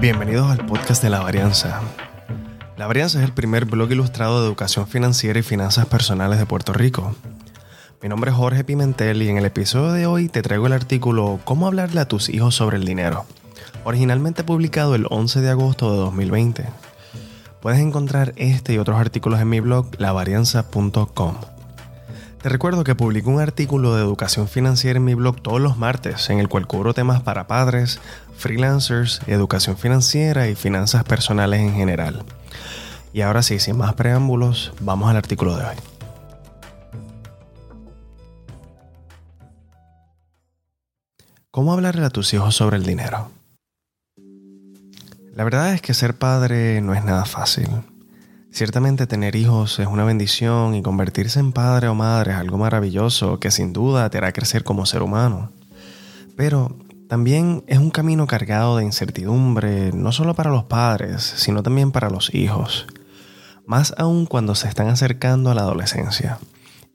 [0.00, 1.82] Bienvenidos al podcast de La Varianza.
[2.78, 6.72] La Varianza es el primer blog ilustrado de educación financiera y finanzas personales de Puerto
[6.72, 7.14] Rico.
[8.02, 11.38] Mi nombre es Jorge Pimentel y en el episodio de hoy te traigo el artículo
[11.44, 13.26] Cómo hablarle a tus hijos sobre el dinero,
[13.84, 16.64] originalmente publicado el 11 de agosto de 2020.
[17.60, 21.34] Puedes encontrar este y otros artículos en mi blog lavarianza.com.
[22.42, 26.30] Te recuerdo que publico un artículo de educación financiera en mi blog todos los martes,
[26.30, 28.00] en el cual cubro temas para padres,
[28.34, 32.24] freelancers, educación financiera y finanzas personales en general.
[33.12, 35.76] Y ahora sí, sin más preámbulos, vamos al artículo de hoy.
[41.50, 43.30] ¿Cómo hablarle a tus hijos sobre el dinero?
[45.34, 47.68] La verdad es que ser padre no es nada fácil.
[48.52, 53.38] Ciertamente tener hijos es una bendición y convertirse en padre o madre es algo maravilloso
[53.38, 55.52] que sin duda te hará crecer como ser humano.
[56.36, 56.76] Pero
[57.08, 62.10] también es un camino cargado de incertidumbre, no solo para los padres, sino también para
[62.10, 62.86] los hijos.
[63.66, 66.38] Más aún cuando se están acercando a la adolescencia.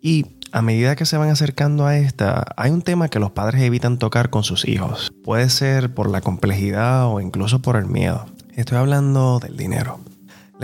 [0.01, 3.61] Y a medida que se van acercando a esta, hay un tema que los padres
[3.61, 5.11] evitan tocar con sus hijos.
[5.23, 8.25] Puede ser por la complejidad o incluso por el miedo.
[8.55, 9.99] Estoy hablando del dinero.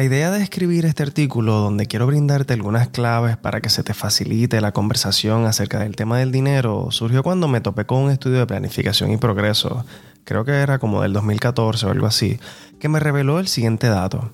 [0.01, 3.93] La idea de escribir este artículo donde quiero brindarte algunas claves para que se te
[3.93, 8.39] facilite la conversación acerca del tema del dinero surgió cuando me topé con un estudio
[8.39, 9.85] de planificación y progreso,
[10.23, 12.39] creo que era como del 2014 o algo así,
[12.79, 14.33] que me reveló el siguiente dato.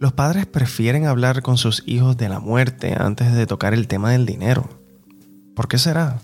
[0.00, 4.10] Los padres prefieren hablar con sus hijos de la muerte antes de tocar el tema
[4.10, 4.68] del dinero.
[5.54, 6.18] ¿Por qué será?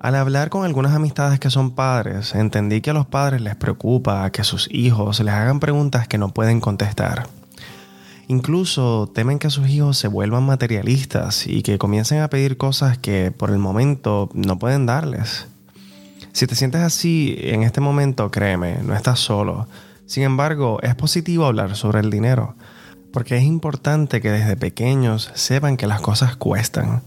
[0.00, 4.28] Al hablar con algunas amistades que son padres, entendí que a los padres les preocupa
[4.32, 7.39] que sus hijos les hagan preguntas que no pueden contestar.
[8.30, 13.32] Incluso temen que sus hijos se vuelvan materialistas y que comiencen a pedir cosas que
[13.32, 15.48] por el momento no pueden darles.
[16.30, 19.66] Si te sientes así en este momento, créeme, no estás solo.
[20.06, 22.54] Sin embargo, es positivo hablar sobre el dinero,
[23.12, 27.02] porque es importante que desde pequeños sepan que las cosas cuestan.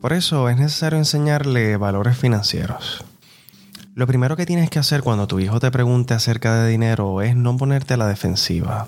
[0.00, 3.04] Por eso es necesario enseñarle valores financieros.
[3.96, 7.34] Lo primero que tienes que hacer cuando tu hijo te pregunte acerca de dinero es
[7.34, 8.86] no ponerte a la defensiva.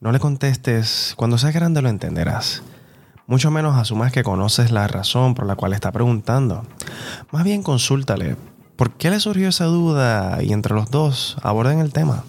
[0.00, 2.62] No le contestes, cuando seas grande lo entenderás.
[3.26, 6.64] Mucho menos asumas que conoces la razón por la cual está preguntando.
[7.30, 8.36] Más bien consúltale,
[8.76, 10.42] ¿por qué le surgió esa duda?
[10.42, 12.24] Y entre los dos aborden el tema.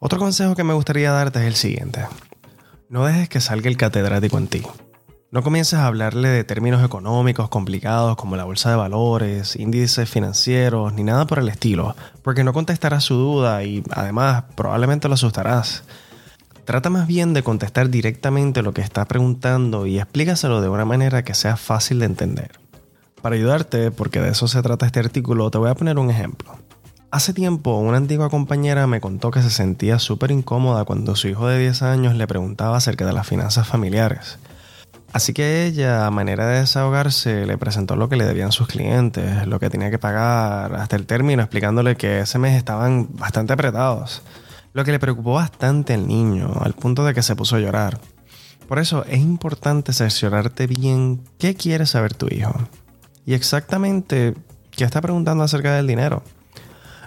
[0.00, 2.06] Otro consejo que me gustaría darte es el siguiente.
[2.88, 4.62] No dejes que salga el catedrático en ti.
[5.30, 10.92] No comiences a hablarle de términos económicos complicados como la bolsa de valores, índices financieros,
[10.92, 15.84] ni nada por el estilo, porque no contestarás su duda y además probablemente lo asustarás.
[16.66, 21.22] Trata más bien de contestar directamente lo que está preguntando y explícaselo de una manera
[21.22, 22.58] que sea fácil de entender.
[23.22, 26.56] Para ayudarte, porque de eso se trata este artículo, te voy a poner un ejemplo.
[27.12, 31.46] Hace tiempo, una antigua compañera me contó que se sentía súper incómoda cuando su hijo
[31.46, 34.40] de 10 años le preguntaba acerca de las finanzas familiares.
[35.12, 39.46] Así que ella, a manera de desahogarse, le presentó lo que le debían sus clientes,
[39.46, 44.22] lo que tenía que pagar, hasta el término, explicándole que ese mes estaban bastante apretados
[44.76, 47.98] lo que le preocupó bastante al niño, al punto de que se puso a llorar.
[48.68, 52.52] Por eso es importante cerciorarte bien qué quiere saber tu hijo
[53.24, 54.34] y exactamente
[54.70, 56.22] qué está preguntando acerca del dinero.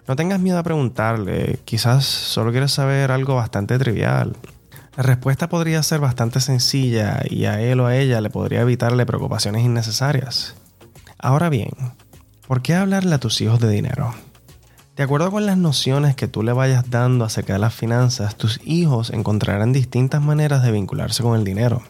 [0.08, 4.36] No tengas miedo a preguntarle, quizás solo quieres saber algo bastante trivial.
[4.98, 9.06] La respuesta podría ser bastante sencilla y a él o a ella le podría evitarle
[9.06, 10.56] preocupaciones innecesarias.
[11.20, 11.70] Ahora bien,
[12.48, 14.16] ¿por qué hablarle a tus hijos de dinero?
[15.00, 18.60] De acuerdo con las nociones que tú le vayas dando acerca de las finanzas, tus
[18.66, 21.84] hijos encontrarán distintas maneras de vincularse con el dinero.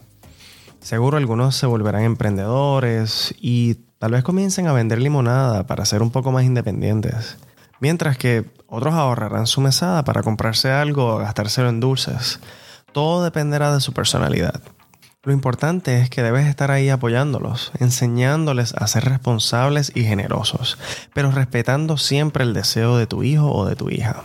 [0.80, 6.12] Seguro algunos se volverán emprendedores y tal vez comiencen a vender limonada para ser un
[6.12, 7.38] poco más independientes.
[7.80, 12.40] Mientras que otros ahorrarán su mesada para comprarse algo o gastárselo en dulces.
[12.92, 14.62] Todo dependerá de su personalidad.
[15.24, 20.78] Lo importante es que debes estar ahí apoyándolos, enseñándoles a ser responsables y generosos,
[21.13, 24.24] pero respetando siempre el deseo de tu hijo o de tu hija.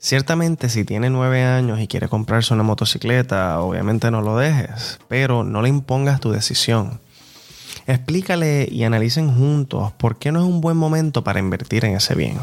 [0.00, 5.44] Ciertamente si tiene nueve años y quiere comprarse una motocicleta, obviamente no lo dejes, pero
[5.44, 6.98] no le impongas tu decisión.
[7.86, 12.16] Explícale y analicen juntos por qué no es un buen momento para invertir en ese
[12.16, 12.36] bien.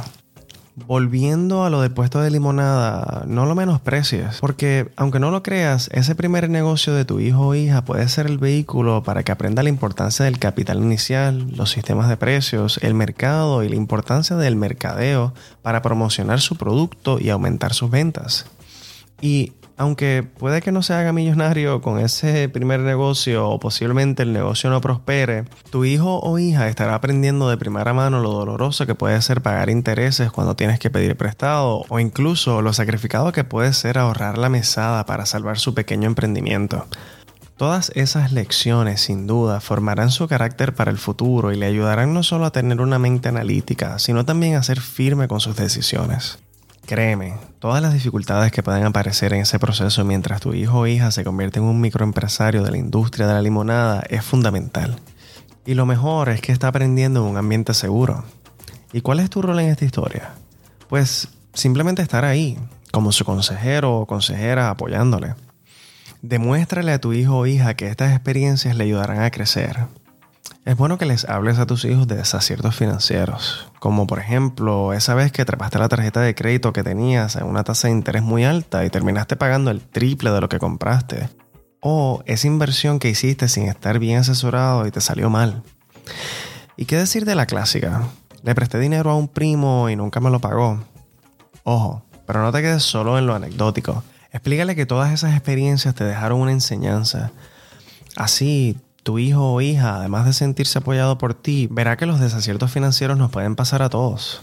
[0.85, 5.89] Volviendo a lo del puesto de limonada, no lo menosprecies, porque aunque no lo creas,
[5.91, 9.63] ese primer negocio de tu hijo o hija puede ser el vehículo para que aprenda
[9.63, 14.55] la importancia del capital inicial, los sistemas de precios, el mercado y la importancia del
[14.55, 15.33] mercadeo
[15.63, 18.45] para promocionar su producto y aumentar sus ventas.
[19.19, 24.33] Y Aunque puede que no se haga millonario con ese primer negocio o posiblemente el
[24.33, 28.95] negocio no prospere, tu hijo o hija estará aprendiendo de primera mano lo doloroso que
[28.95, 33.71] puede ser pagar intereses cuando tienes que pedir prestado o incluso lo sacrificado que puede
[33.71, 36.87] ser ahorrar la mesada para salvar su pequeño emprendimiento.
[37.55, 42.23] Todas esas lecciones sin duda formarán su carácter para el futuro y le ayudarán no
[42.23, 46.39] solo a tener una mente analítica, sino también a ser firme con sus decisiones.
[46.87, 51.11] Créeme, todas las dificultades que puedan aparecer en ese proceso mientras tu hijo o hija
[51.11, 54.95] se convierte en un microempresario de la industria de la limonada es fundamental.
[55.65, 58.23] Y lo mejor es que está aprendiendo en un ambiente seguro.
[58.93, 60.29] ¿Y cuál es tu rol en esta historia?
[60.87, 62.57] Pues simplemente estar ahí,
[62.93, 65.35] como su consejero o consejera apoyándole.
[66.21, 69.87] Demuéstrale a tu hijo o hija que estas experiencias le ayudarán a crecer,
[70.65, 75.15] es bueno que les hables a tus hijos de desaciertos financieros, como por ejemplo esa
[75.15, 78.43] vez que trepaste la tarjeta de crédito que tenías a una tasa de interés muy
[78.43, 81.29] alta y terminaste pagando el triple de lo que compraste,
[81.79, 85.63] o esa inversión que hiciste sin estar bien asesorado y te salió mal.
[86.75, 88.03] ¿Y qué decir de la clásica?
[88.43, 90.83] Le presté dinero a un primo y nunca me lo pagó.
[91.63, 94.03] Ojo, pero no te quedes solo en lo anecdótico.
[94.31, 97.31] Explícale que todas esas experiencias te dejaron una enseñanza.
[98.15, 98.77] Así
[99.07, 103.17] tu hijo o hija, además de sentirse apoyado por ti, verá que los desaciertos financieros
[103.17, 104.41] nos pueden pasar a todos.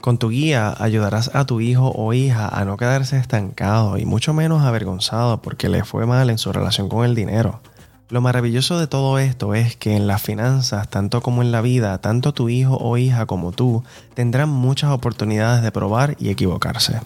[0.00, 4.32] Con tu guía ayudarás a tu hijo o hija a no quedarse estancado y mucho
[4.32, 7.60] menos avergonzado porque le fue mal en su relación con el dinero.
[8.08, 11.98] Lo maravilloso de todo esto es que en las finanzas, tanto como en la vida,
[11.98, 13.82] tanto tu hijo o hija como tú
[14.14, 17.00] tendrán muchas oportunidades de probar y equivocarse.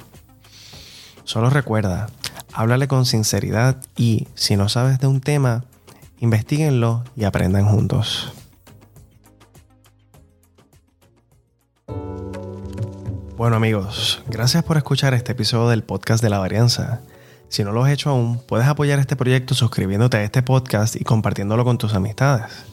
[1.25, 2.11] Solo recuerda,
[2.53, 5.65] háblale con sinceridad y, si no sabes de un tema,
[6.21, 8.33] investiguenlo y aprendan juntos.
[13.37, 17.03] Bueno amigos, gracias por escuchar este episodio del podcast de la varianza.
[17.49, 21.05] Si no lo has hecho aún, puedes apoyar este proyecto suscribiéndote a este podcast y
[21.05, 22.65] compartiéndolo con tus amistades.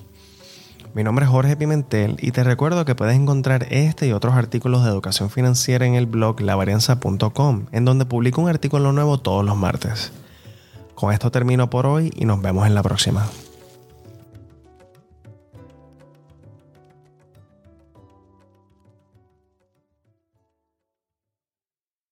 [0.96, 4.84] Mi nombre es Jorge Pimentel y te recuerdo que puedes encontrar este y otros artículos
[4.84, 9.56] de educación financiera en el blog lavarianza.com, en donde publico un artículo nuevo todos los
[9.56, 10.12] martes.
[10.96, 13.28] Con esto termino por hoy y nos vemos en la próxima.